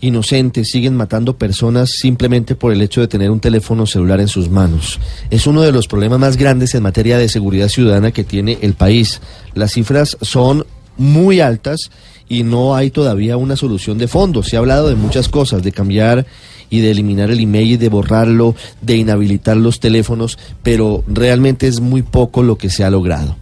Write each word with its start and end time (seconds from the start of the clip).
inocentes, 0.00 0.70
siguen 0.70 0.96
matando 0.96 1.36
personas 1.36 1.90
simplemente 1.90 2.54
por 2.54 2.72
el 2.72 2.82
hecho 2.82 3.00
de 3.00 3.08
tener 3.08 3.30
un 3.30 3.40
teléfono 3.40 3.86
celular 3.86 4.20
en 4.20 4.28
sus 4.28 4.48
manos. 4.48 5.00
Es 5.30 5.46
uno 5.46 5.62
de 5.62 5.72
los 5.72 5.88
problemas 5.88 6.18
más 6.18 6.36
grandes 6.36 6.74
en 6.74 6.82
materia 6.82 7.18
de 7.18 7.28
seguridad 7.28 7.68
ciudadana 7.68 8.12
que 8.12 8.24
tiene 8.24 8.58
el 8.62 8.74
país. 8.74 9.20
Las 9.54 9.72
cifras 9.72 10.16
son 10.20 10.64
muy 10.96 11.40
altas 11.40 11.90
y 12.28 12.42
no 12.42 12.74
hay 12.74 12.90
todavía 12.90 13.36
una 13.36 13.56
solución 13.56 13.98
de 13.98 14.08
fondo. 14.08 14.42
Se 14.42 14.56
ha 14.56 14.60
hablado 14.60 14.88
de 14.88 14.94
muchas 14.94 15.28
cosas, 15.28 15.62
de 15.62 15.72
cambiar 15.72 16.26
y 16.70 16.80
de 16.80 16.90
eliminar 16.90 17.30
el 17.30 17.40
email, 17.40 17.78
de 17.78 17.88
borrarlo, 17.88 18.54
de 18.82 18.96
inhabilitar 18.96 19.56
los 19.56 19.80
teléfonos, 19.80 20.38
pero 20.62 21.02
realmente 21.08 21.66
es 21.66 21.80
muy 21.80 22.02
poco 22.02 22.42
lo 22.42 22.58
que 22.58 22.70
se 22.70 22.84
ha 22.84 22.90
logrado. 22.90 23.36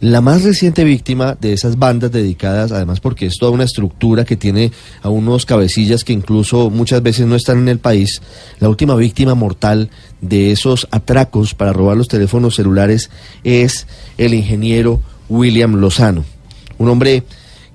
La 0.00 0.22
más 0.22 0.44
reciente 0.44 0.82
víctima 0.82 1.36
de 1.38 1.52
esas 1.52 1.78
bandas 1.78 2.10
dedicadas, 2.10 2.72
además 2.72 3.00
porque 3.00 3.26
es 3.26 3.36
toda 3.36 3.52
una 3.52 3.64
estructura 3.64 4.24
que 4.24 4.34
tiene 4.34 4.72
a 5.02 5.10
unos 5.10 5.44
cabecillas 5.44 6.04
que 6.04 6.14
incluso 6.14 6.70
muchas 6.70 7.02
veces 7.02 7.26
no 7.26 7.36
están 7.36 7.58
en 7.58 7.68
el 7.68 7.80
país, 7.80 8.22
la 8.60 8.70
última 8.70 8.94
víctima 8.94 9.34
mortal 9.34 9.90
de 10.22 10.52
esos 10.52 10.88
atracos 10.90 11.54
para 11.54 11.74
robar 11.74 11.98
los 11.98 12.08
teléfonos 12.08 12.54
celulares 12.54 13.10
es 13.44 13.86
el 14.16 14.32
ingeniero 14.32 15.02
William 15.28 15.74
Lozano, 15.74 16.24
un 16.78 16.88
hombre 16.88 17.22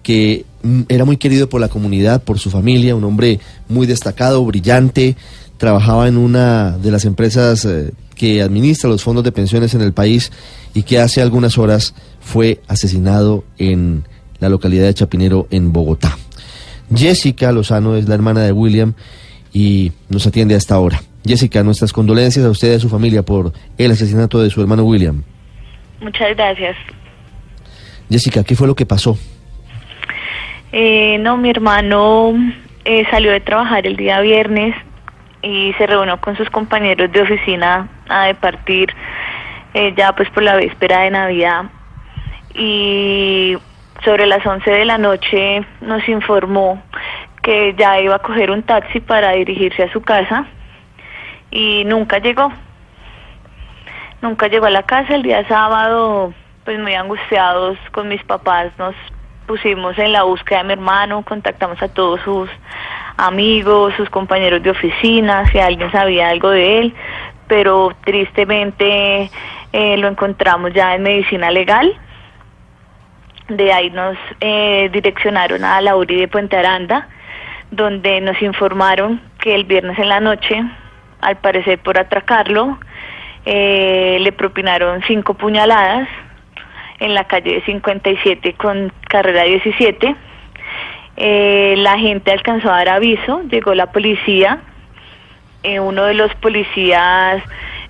que 0.01 0.45
mm, 0.63 0.81
era 0.89 1.05
muy 1.05 1.17
querido 1.17 1.47
por 1.47 1.61
la 1.61 1.69
comunidad, 1.69 2.23
por 2.23 2.39
su 2.39 2.49
familia, 2.49 2.95
un 2.95 3.03
hombre 3.03 3.39
muy 3.69 3.85
destacado, 3.85 4.43
brillante, 4.43 5.15
trabajaba 5.57 6.07
en 6.07 6.17
una 6.17 6.71
de 6.79 6.89
las 6.89 7.05
empresas 7.05 7.65
eh, 7.65 7.91
que 8.15 8.41
administra 8.41 8.89
los 8.89 9.03
fondos 9.03 9.23
de 9.23 9.31
pensiones 9.31 9.73
en 9.73 9.81
el 9.81 9.93
país 9.93 10.31
y 10.73 10.83
que 10.83 10.99
hace 10.99 11.21
algunas 11.21 11.57
horas 11.57 11.93
fue 12.19 12.61
asesinado 12.67 13.43
en 13.57 14.05
la 14.39 14.49
localidad 14.49 14.85
de 14.85 14.93
Chapinero, 14.93 15.47
en 15.51 15.71
Bogotá. 15.71 16.17
Jessica 16.93 17.51
Lozano 17.51 17.95
es 17.95 18.07
la 18.07 18.15
hermana 18.15 18.41
de 18.41 18.51
William 18.51 18.93
y 19.53 19.91
nos 20.09 20.27
atiende 20.27 20.55
a 20.55 20.57
esta 20.57 20.79
hora. 20.79 21.01
Jessica, 21.25 21.63
nuestras 21.63 21.91
condolencias 21.91 22.45
a 22.45 22.49
usted 22.49 22.73
y 22.73 22.75
a 22.75 22.79
su 22.79 22.89
familia 22.89 23.23
por 23.23 23.51
el 23.77 23.91
asesinato 23.91 24.41
de 24.41 24.49
su 24.49 24.61
hermano 24.61 24.83
William. 24.83 25.23
Muchas 26.01 26.35
gracias. 26.35 26.75
Jessica, 28.09 28.43
¿qué 28.43 28.55
fue 28.55 28.67
lo 28.67 28.75
que 28.75 28.85
pasó? 28.85 29.17
Eh, 30.71 31.17
no, 31.19 31.37
mi 31.37 31.49
hermano 31.49 32.33
eh, 32.83 33.03
salió 33.09 33.31
de 33.31 33.39
trabajar 33.39 33.87
el 33.87 33.95
día 33.95 34.19
viernes 34.19 34.75
y 35.45 35.73
se 35.73 35.85
reunió 35.85 36.19
con 36.19 36.35
sus 36.35 36.49
compañeros 36.49 37.11
de 37.11 37.21
oficina 37.21 37.87
a 38.09 38.25
departir 38.25 38.91
eh, 39.75 39.93
ya 39.95 40.13
pues 40.15 40.27
por 40.31 40.41
la 40.41 40.55
víspera 40.55 41.01
de 41.01 41.11
Navidad 41.11 41.65
y 42.55 43.55
sobre 44.03 44.25
las 44.25 44.43
11 44.43 44.69
de 44.69 44.85
la 44.85 44.97
noche 44.97 45.63
nos 45.81 46.07
informó 46.09 46.81
que 47.43 47.75
ya 47.77 47.99
iba 47.99 48.15
a 48.15 48.19
coger 48.19 48.49
un 48.49 48.63
taxi 48.63 48.99
para 48.99 49.33
dirigirse 49.33 49.83
a 49.83 49.93
su 49.93 50.01
casa 50.01 50.47
y 51.51 51.83
nunca 51.85 52.17
llegó. 52.17 52.51
Nunca 54.23 54.47
llegó 54.47 54.65
a 54.65 54.71
la 54.71 54.81
casa 54.81 55.13
el 55.13 55.21
día 55.21 55.47
sábado, 55.47 56.33
pues 56.63 56.79
muy 56.79 56.95
angustiados 56.95 57.77
con 57.91 58.07
mis 58.07 58.23
papás 58.23 58.71
nos 58.79 58.95
pusimos 59.45 59.95
en 59.99 60.11
la 60.11 60.23
búsqueda 60.23 60.59
de 60.59 60.63
mi 60.63 60.73
hermano, 60.73 61.23
contactamos 61.23 61.79
a 61.83 61.87
todos 61.87 62.19
sus 62.21 62.49
amigos, 63.17 63.93
sus 63.95 64.09
compañeros 64.09 64.61
de 64.63 64.71
oficina, 64.71 65.45
si 65.51 65.59
alguien 65.59 65.91
sabía 65.91 66.29
algo 66.29 66.49
de 66.49 66.79
él, 66.79 66.93
pero 67.47 67.91
tristemente 68.03 69.29
eh, 69.73 69.97
lo 69.97 70.07
encontramos 70.07 70.73
ya 70.73 70.95
en 70.95 71.03
medicina 71.03 71.51
legal. 71.51 71.93
De 73.47 73.71
ahí 73.71 73.89
nos 73.91 74.17
eh, 74.41 74.89
direccionaron 74.91 75.63
a 75.63 75.79
la 75.81 75.95
URI 75.95 76.21
de 76.21 76.27
Puente 76.27 76.57
Aranda, 76.57 77.07
donde 77.71 78.21
nos 78.21 78.41
informaron 78.41 79.21
que 79.39 79.53
el 79.53 79.65
viernes 79.65 79.99
en 79.99 80.09
la 80.09 80.19
noche, 80.19 80.63
al 81.21 81.37
parecer 81.37 81.79
por 81.79 81.99
atracarlo, 81.99 82.79
eh, 83.45 84.17
le 84.21 84.31
propinaron 84.31 85.03
cinco 85.03 85.35
puñaladas 85.35 86.09
en 86.99 87.13
la 87.13 87.25
calle 87.25 87.61
57 87.65 88.53
con 88.53 88.91
carrera 89.07 89.43
17. 89.43 90.15
Eh, 91.17 91.75
la 91.77 91.97
gente 91.97 92.31
alcanzó 92.31 92.69
a 92.69 92.77
dar 92.77 92.89
aviso, 92.89 93.41
llegó 93.49 93.73
la 93.73 93.91
policía, 93.91 94.59
eh, 95.63 95.79
uno 95.79 96.03
de 96.03 96.13
los 96.13 96.33
policías 96.35 97.41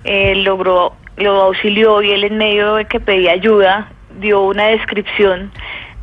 eh, 0.04 0.34
logró, 0.36 0.94
lo 1.16 1.42
auxilió 1.42 2.02
y 2.02 2.12
él 2.12 2.24
en 2.24 2.38
medio 2.38 2.76
de 2.76 2.84
que 2.84 3.00
pedía 3.00 3.32
ayuda 3.32 3.88
dio 4.18 4.42
una 4.42 4.68
descripción 4.68 5.50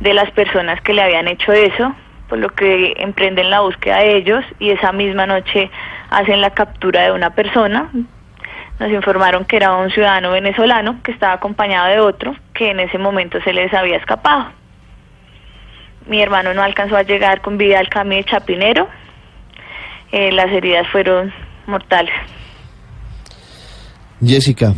de 0.00 0.14
las 0.14 0.30
personas 0.32 0.80
que 0.82 0.92
le 0.92 1.02
habían 1.02 1.26
hecho 1.26 1.52
eso, 1.52 1.94
por 2.28 2.38
lo 2.38 2.50
que 2.50 2.94
emprenden 2.98 3.50
la 3.50 3.60
búsqueda 3.60 3.98
de 3.98 4.16
ellos 4.16 4.44
y 4.58 4.70
esa 4.70 4.92
misma 4.92 5.26
noche 5.26 5.70
hacen 6.10 6.40
la 6.40 6.50
captura 6.50 7.04
de 7.04 7.12
una 7.12 7.30
persona, 7.30 7.90
nos 8.78 8.90
informaron 8.90 9.44
que 9.44 9.56
era 9.56 9.74
un 9.74 9.90
ciudadano 9.90 10.32
venezolano 10.32 11.00
que 11.02 11.12
estaba 11.12 11.32
acompañado 11.32 11.88
de 11.88 12.00
otro 12.00 12.34
que 12.52 12.70
en 12.70 12.80
ese 12.80 12.98
momento 12.98 13.40
se 13.42 13.52
les 13.52 13.72
había 13.72 13.96
escapado. 13.96 14.46
Mi 16.06 16.20
hermano 16.20 16.52
no 16.54 16.62
alcanzó 16.62 16.96
a 16.96 17.02
llegar 17.02 17.40
con 17.40 17.56
vida 17.56 17.78
al 17.78 17.88
camino 17.88 18.16
de 18.16 18.24
Chapinero. 18.24 18.88
Eh, 20.12 20.30
las 20.32 20.50
heridas 20.52 20.86
fueron 20.92 21.32
mortales. 21.66 22.14
Jessica, 24.24 24.74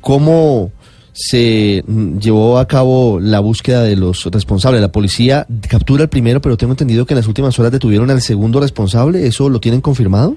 ¿cómo 0.00 0.70
se 1.12 1.82
llevó 2.18 2.58
a 2.58 2.66
cabo 2.66 3.18
la 3.20 3.40
búsqueda 3.40 3.82
de 3.82 3.96
los 3.96 4.24
responsables? 4.32 4.80
La 4.80 4.90
policía 4.90 5.46
captura 5.68 6.04
al 6.04 6.08
primero, 6.08 6.40
pero 6.40 6.56
tengo 6.56 6.72
entendido 6.72 7.06
que 7.06 7.14
en 7.14 7.18
las 7.18 7.28
últimas 7.28 7.58
horas 7.58 7.72
detuvieron 7.72 8.10
al 8.10 8.20
segundo 8.20 8.60
responsable. 8.60 9.26
¿Eso 9.26 9.48
lo 9.48 9.60
tienen 9.60 9.80
confirmado? 9.80 10.36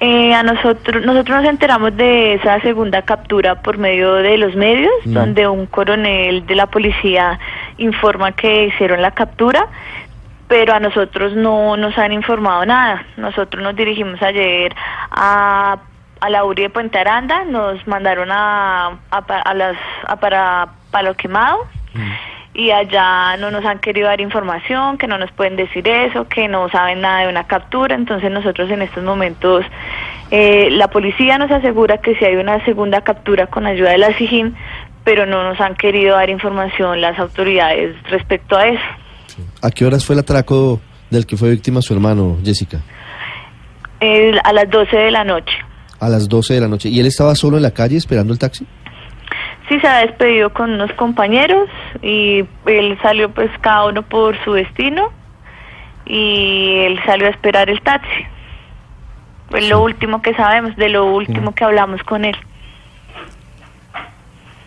Eh, 0.00 0.32
a 0.32 0.44
nosotros, 0.44 1.04
nosotros 1.04 1.42
nos 1.42 1.50
enteramos 1.50 1.96
de 1.96 2.34
esa 2.34 2.60
segunda 2.60 3.02
captura 3.02 3.60
por 3.62 3.78
medio 3.78 4.14
de 4.14 4.38
los 4.38 4.54
medios, 4.54 4.92
Mm. 5.04 5.12
donde 5.12 5.48
un 5.48 5.66
coronel 5.66 6.46
de 6.46 6.54
la 6.54 6.66
policía 6.66 7.40
informa 7.78 8.32
que 8.32 8.66
hicieron 8.66 9.00
la 9.02 9.12
captura, 9.12 9.66
pero 10.48 10.74
a 10.74 10.80
nosotros 10.80 11.34
no 11.34 11.76
nos 11.76 11.96
han 11.98 12.12
informado 12.12 12.64
nada. 12.66 13.04
Nosotros 13.16 13.62
nos 13.62 13.76
dirigimos 13.76 14.20
ayer 14.22 14.74
a, 15.10 15.78
a 16.20 16.30
la 16.30 16.44
URI 16.44 16.64
de 16.64 16.70
Puente 16.70 16.98
Aranda, 16.98 17.44
nos 17.44 17.86
mandaron 17.86 18.30
a, 18.30 18.98
a, 19.10 19.18
a 19.18 19.54
las, 19.54 19.76
a 20.06 20.16
para 20.16 20.68
Palo 20.90 21.14
Quemado 21.14 21.66
y 22.54 22.72
allá 22.72 23.36
no 23.36 23.52
nos 23.52 23.64
han 23.64 23.78
querido 23.78 24.08
dar 24.08 24.20
información, 24.20 24.98
que 24.98 25.06
no 25.06 25.16
nos 25.16 25.30
pueden 25.30 25.54
decir 25.54 25.86
eso, 25.86 26.26
que 26.28 26.48
no 26.48 26.68
saben 26.70 27.00
nada 27.00 27.20
de 27.20 27.28
una 27.28 27.46
captura. 27.46 27.94
Entonces 27.94 28.32
nosotros 28.32 28.68
en 28.70 28.82
estos 28.82 29.04
momentos, 29.04 29.64
eh, 30.32 30.68
la 30.72 30.88
policía 30.88 31.38
nos 31.38 31.52
asegura 31.52 31.98
que 31.98 32.16
si 32.16 32.24
hay 32.24 32.34
una 32.34 32.64
segunda 32.64 33.02
captura 33.02 33.46
con 33.46 33.64
ayuda 33.64 33.90
de 33.90 33.98
la 33.98 34.12
SIJIN, 34.14 34.56
pero 35.08 35.24
no 35.24 35.42
nos 35.42 35.58
han 35.58 35.74
querido 35.74 36.16
dar 36.16 36.28
información 36.28 37.00
las 37.00 37.18
autoridades 37.18 37.96
respecto 38.10 38.58
a 38.58 38.68
eso. 38.68 38.82
¿A 39.62 39.70
qué 39.70 39.86
horas 39.86 40.04
fue 40.04 40.12
el 40.12 40.18
atraco 40.18 40.82
del 41.08 41.24
que 41.24 41.38
fue 41.38 41.48
víctima 41.48 41.80
su 41.80 41.94
hermano, 41.94 42.36
Jessica? 42.44 42.82
A 44.02 44.52
las 44.52 44.68
12 44.68 44.94
de 44.94 45.10
la 45.10 45.24
noche. 45.24 45.56
A 45.98 46.10
las 46.10 46.28
12 46.28 46.52
de 46.52 46.60
la 46.60 46.68
noche. 46.68 46.90
¿Y 46.90 47.00
él 47.00 47.06
estaba 47.06 47.34
solo 47.36 47.56
en 47.56 47.62
la 47.62 47.70
calle 47.70 47.96
esperando 47.96 48.34
el 48.34 48.38
taxi? 48.38 48.66
Sí, 49.70 49.80
se 49.80 49.88
ha 49.88 50.00
despedido 50.00 50.52
con 50.52 50.72
unos 50.72 50.92
compañeros 50.92 51.70
y 52.02 52.44
él 52.66 52.98
salió 53.00 53.30
pues 53.30 53.50
cada 53.62 53.86
uno 53.86 54.02
por 54.02 54.36
su 54.44 54.52
destino 54.52 55.10
y 56.04 56.80
él 56.80 57.00
salió 57.06 57.28
a 57.28 57.30
esperar 57.30 57.70
el 57.70 57.80
taxi. 57.80 58.26
Pues 59.48 59.66
lo 59.70 59.82
último 59.82 60.20
que 60.20 60.34
sabemos, 60.34 60.76
de 60.76 60.90
lo 60.90 61.06
último 61.06 61.54
que 61.54 61.64
hablamos 61.64 62.02
con 62.02 62.26
él. 62.26 62.36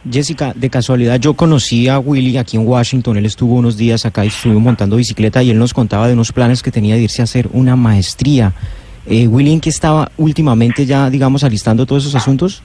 Jessica, 0.10 0.54
de 0.56 0.70
casualidad 0.70 1.20
yo 1.20 1.36
conocí 1.36 1.88
a 1.88 2.00
Willy 2.00 2.38
aquí 2.38 2.58
en 2.58 2.68
Washington, 2.68 3.18
él 3.18 3.26
estuvo 3.26 3.56
unos 3.56 3.78
días 3.78 4.06
acá 4.06 4.26
y 4.26 4.30
estuvo 4.30 4.60
montando 4.60 4.96
bicicleta 4.96 5.44
y 5.44 5.52
él 5.52 5.60
nos 5.60 5.74
contaba 5.74 6.08
de 6.08 6.14
unos 6.14 6.32
planes 6.32 6.64
que 6.64 6.72
tenía 6.72 6.96
de 6.96 7.02
irse 7.02 7.22
a 7.22 7.26
hacer 7.26 7.48
una 7.54 7.76
maestría. 7.76 8.54
Eh, 9.06 9.28
Willy, 9.28 9.54
¿en 9.54 9.62
qué 9.62 9.70
estaba 9.70 10.12
últimamente 10.18 10.86
ya, 10.86 11.10
digamos, 11.10 11.44
alistando 11.44 11.86
todos 11.86 12.04
esos 12.04 12.16
asuntos? 12.16 12.64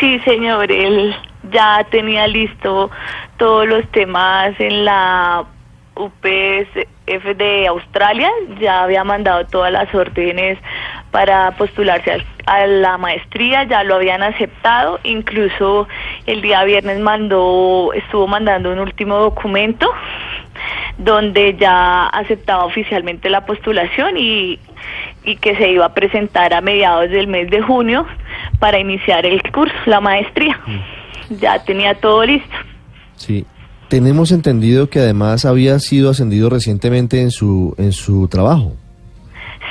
Sí, 0.00 0.18
señor, 0.20 0.70
él 0.70 1.14
ya 1.52 1.86
tenía 1.90 2.26
listo 2.26 2.90
todos 3.38 3.66
los 3.66 3.86
temas 3.90 4.54
en 4.58 4.84
la 4.84 5.44
UPSF 5.96 7.36
de 7.36 7.66
Australia 7.68 8.30
ya 8.60 8.82
había 8.82 9.04
mandado 9.04 9.44
todas 9.46 9.70
las 9.70 9.94
órdenes 9.94 10.58
para 11.10 11.52
postularse 11.52 12.24
a 12.46 12.66
la 12.66 12.98
maestría, 12.98 13.64
ya 13.64 13.84
lo 13.84 13.96
habían 13.96 14.22
aceptado, 14.22 14.98
incluso 15.04 15.86
el 16.26 16.42
día 16.42 16.64
viernes 16.64 17.00
mandó, 17.00 17.92
estuvo 17.92 18.26
mandando 18.26 18.72
un 18.72 18.78
último 18.78 19.16
documento 19.18 19.88
donde 20.98 21.56
ya 21.58 22.06
aceptaba 22.06 22.64
oficialmente 22.64 23.28
la 23.28 23.44
postulación 23.44 24.16
y, 24.16 24.58
y 25.24 25.36
que 25.36 25.56
se 25.56 25.70
iba 25.70 25.86
a 25.86 25.94
presentar 25.94 26.54
a 26.54 26.60
mediados 26.60 27.10
del 27.10 27.26
mes 27.26 27.50
de 27.50 27.60
junio 27.60 28.06
para 28.58 28.78
iniciar 28.78 29.26
el 29.26 29.42
curso, 29.52 29.74
la 29.86 30.00
maestría. 30.00 30.58
Ya 31.40 31.62
tenía 31.64 31.94
todo 31.94 32.24
listo. 32.24 32.54
Sí. 33.16 33.44
Tenemos 33.88 34.32
entendido 34.32 34.88
que 34.88 34.98
además 34.98 35.44
había 35.44 35.78
sido 35.78 36.10
ascendido 36.10 36.48
recientemente 36.50 37.20
en 37.20 37.30
su, 37.30 37.74
en 37.78 37.92
su 37.92 38.28
trabajo. 38.28 38.72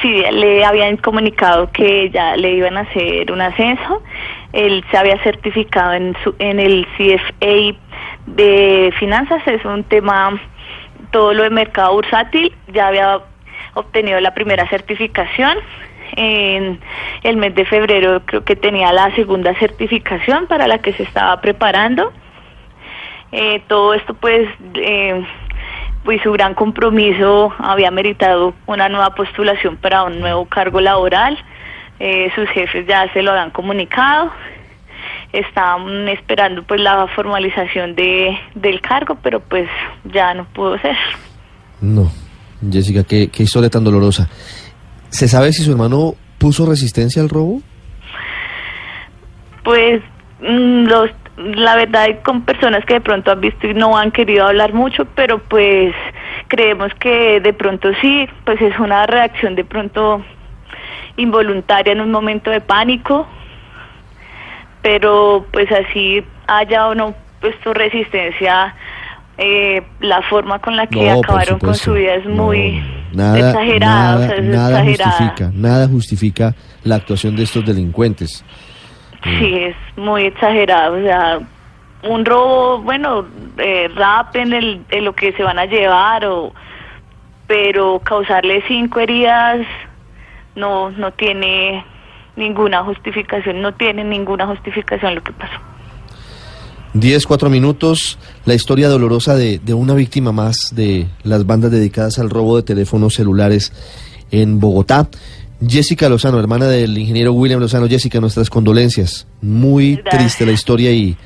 Sí, 0.01 0.21
le 0.31 0.63
habían 0.65 0.97
comunicado 0.97 1.69
que 1.71 2.09
ya 2.09 2.35
le 2.35 2.55
iban 2.55 2.77
a 2.77 2.81
hacer 2.81 3.31
un 3.31 3.41
ascenso. 3.41 4.01
Él 4.53 4.85
se 4.91 4.97
había 4.97 5.21
certificado 5.23 5.93
en, 5.93 6.15
su, 6.23 6.35
en 6.39 6.59
el 6.59 6.87
CFA 6.97 7.77
de 8.27 8.93
finanzas, 8.97 9.41
es 9.47 9.65
un 9.65 9.83
tema, 9.83 10.39
todo 11.11 11.33
lo 11.33 11.43
de 11.43 11.49
mercado 11.49 11.93
bursátil, 11.93 12.55
ya 12.71 12.87
había 12.87 13.19
obtenido 13.73 14.19
la 14.19 14.33
primera 14.33 14.67
certificación. 14.69 15.57
En 16.15 16.79
el 17.23 17.37
mes 17.37 17.55
de 17.55 17.65
febrero 17.65 18.21
creo 18.25 18.43
que 18.43 18.55
tenía 18.55 18.93
la 18.93 19.13
segunda 19.15 19.55
certificación 19.55 20.45
para 20.45 20.67
la 20.67 20.77
que 20.77 20.93
se 20.93 21.03
estaba 21.03 21.41
preparando. 21.41 22.13
Eh, 23.31 23.63
todo 23.67 23.95
esto 23.95 24.13
pues 24.13 24.47
eh, 24.75 25.25
pues 26.03 26.21
su 26.21 26.31
gran 26.31 26.53
compromiso 26.53 27.53
había 27.57 27.89
meritado 27.89 28.53
una 28.65 28.89
nueva 28.89 29.15
postulación 29.15 29.77
para 29.77 30.03
un 30.03 30.19
nuevo 30.19 30.45
cargo 30.45 30.81
laboral. 30.81 31.37
Eh, 32.05 32.29
sus 32.35 32.49
jefes 32.49 32.85
ya 32.85 33.09
se 33.13 33.21
lo 33.21 33.31
habían 33.31 33.51
comunicado. 33.51 34.29
Estaban 35.31 36.09
esperando 36.09 36.61
pues 36.63 36.81
la 36.81 37.07
formalización 37.07 37.95
de, 37.95 38.37
del 38.55 38.81
cargo, 38.81 39.17
pero 39.23 39.39
pues 39.39 39.69
ya 40.13 40.33
no 40.33 40.43
pudo 40.43 40.77
ser. 40.79 40.97
No. 41.79 42.11
Jessica, 42.69 43.05
qué, 43.05 43.29
qué 43.29 43.43
historia 43.43 43.69
tan 43.69 43.85
dolorosa. 43.85 44.27
¿Se 45.07 45.29
sabe 45.29 45.53
si 45.53 45.63
su 45.63 45.71
hermano 45.71 46.15
puso 46.39 46.65
resistencia 46.65 47.21
al 47.21 47.29
robo? 47.29 47.61
Pues 49.63 50.01
mm, 50.41 50.83
los, 50.83 51.09
la 51.37 51.77
verdad 51.77 52.07
con 52.25 52.41
personas 52.41 52.83
que 52.83 52.95
de 52.95 53.01
pronto 53.01 53.31
han 53.31 53.39
visto 53.39 53.65
y 53.65 53.73
no 53.73 53.97
han 53.97 54.11
querido 54.11 54.45
hablar 54.45 54.73
mucho, 54.73 55.05
pero 55.15 55.39
pues 55.39 55.95
creemos 56.49 56.93
que 56.99 57.39
de 57.39 57.53
pronto 57.53 57.91
sí, 58.01 58.27
pues 58.43 58.61
es 58.61 58.77
una 58.77 59.05
reacción 59.05 59.55
de 59.55 59.63
pronto 59.63 60.21
involuntaria 61.17 61.93
en 61.93 62.01
un 62.01 62.11
momento 62.11 62.49
de 62.49 62.61
pánico, 62.61 63.27
pero 64.81 65.45
pues 65.51 65.67
así 65.71 66.23
haya 66.47 66.87
o 66.87 66.95
no 66.95 67.13
puesto 67.39 67.73
resistencia, 67.73 68.73
eh, 69.37 69.81
la 69.99 70.21
forma 70.23 70.59
con 70.59 70.75
la 70.75 70.87
que 70.87 71.09
No, 71.11 71.19
acabaron 71.19 71.59
con 71.59 71.75
su 71.75 71.93
vida 71.93 72.15
es 72.15 72.25
muy 72.25 72.81
no, 73.11 73.23
nada, 73.23 73.49
exagerada, 73.49 74.15
o 74.15 74.19
Nada, 74.19 74.27
sea, 74.27 74.35
es 74.37 74.43
nada 74.43 74.69
exagerada. 74.69 75.11
justifica, 75.11 75.51
nada 75.53 75.87
justifica 75.87 76.55
la 76.83 76.95
actuación 76.95 77.35
de 77.35 77.43
estos 77.43 77.65
delincuentes. 77.65 78.45
Sí, 79.23 79.55
es 79.55 79.75
muy 79.97 80.25
exagerado. 80.25 80.97
O 80.97 81.01
sea, 81.01 81.39
un 82.03 82.25
robo, 82.25 82.79
bueno, 82.81 83.25
eh, 83.57 83.89
rapen 83.95 84.53
el, 84.53 84.85
de 84.87 85.01
lo 85.01 85.13
que 85.13 85.31
se 85.33 85.43
van 85.43 85.57
a 85.59 85.65
llevar, 85.65 86.25
o, 86.25 86.53
pero 87.47 87.99
causarle 87.99 88.63
cinco 88.67 88.99
heridas 88.99 89.65
no, 90.55 90.91
no 90.91 91.11
tiene 91.13 91.85
ninguna 92.35 92.83
justificación, 92.83 93.61
no 93.61 93.73
tiene 93.73 94.03
ninguna 94.03 94.47
justificación 94.47 95.15
lo 95.15 95.23
que 95.23 95.33
pasó. 95.33 95.59
10, 96.93 97.25
4 97.25 97.49
minutos, 97.49 98.19
la 98.45 98.53
historia 98.53 98.87
dolorosa 98.87 99.35
de, 99.35 99.57
de 99.57 99.73
una 99.73 99.95
víctima 99.95 100.31
más 100.31 100.75
de 100.75 101.07
las 101.23 101.45
bandas 101.45 101.71
dedicadas 101.71 102.19
al 102.19 102.29
robo 102.29 102.55
de 102.57 102.63
teléfonos 102.63 103.15
celulares 103.15 103.73
en 104.29 104.59
Bogotá. 104.59 105.09
Jessica 105.67 106.09
Lozano, 106.09 106.39
hermana 106.39 106.67
del 106.67 106.97
ingeniero 106.97 107.33
William 107.33 107.59
Lozano. 107.59 107.87
Jessica, 107.87 108.19
nuestras 108.19 108.49
condolencias. 108.49 109.27
Muy 109.41 110.01
triste 110.09 110.45
la 110.45 110.51
historia 110.51 110.91
y, 110.91 111.17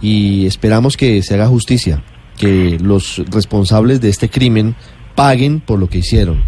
y 0.00 0.46
esperamos 0.46 0.96
que 0.96 1.22
se 1.22 1.34
haga 1.34 1.46
justicia, 1.46 2.02
que 2.36 2.78
los 2.80 3.22
responsables 3.30 4.00
de 4.00 4.08
este 4.08 4.30
crimen 4.30 4.74
paguen 5.14 5.60
por 5.60 5.78
lo 5.78 5.88
que 5.88 5.98
hicieron. 5.98 6.42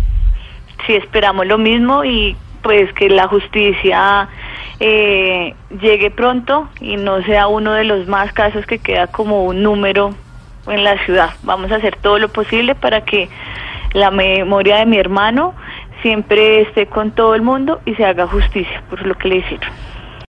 Sí, 0.91 0.97
esperamos 0.97 1.47
lo 1.47 1.57
mismo 1.57 2.05
y 2.05 2.37
pues 2.63 2.93
que 2.95 3.09
la 3.09 3.29
justicia 3.29 4.29
eh, 4.81 5.55
llegue 5.81 6.11
pronto 6.11 6.69
y 6.81 6.97
no 6.97 7.23
sea 7.23 7.47
uno 7.47 7.75
de 7.75 7.85
los 7.85 8.09
más 8.09 8.33
casos 8.33 8.67
que 8.67 8.81
queda 8.81 9.07
como 9.07 9.45
un 9.45 9.63
número 9.63 10.11
en 10.67 10.83
la 10.83 10.99
ciudad. 11.05 11.31
Vamos 11.45 11.71
a 11.71 11.77
hacer 11.77 11.95
todo 12.03 12.19
lo 12.19 12.29
posible 12.29 12.75
para 12.75 13.05
que 13.05 13.29
la 13.93 14.11
memoria 14.11 14.79
de 14.79 14.87
mi 14.87 14.97
hermano 14.97 15.55
siempre 16.03 16.63
esté 16.63 16.87
con 16.87 17.13
todo 17.13 17.37
el 17.37 17.43
mundo 17.43 17.81
y 17.87 17.95
se 17.95 18.05
haga 18.05 18.27
justicia 18.27 18.83
por 18.91 19.07
lo 19.07 19.15
que 19.15 19.29
le 19.29 19.37
hicieron. 19.37 19.71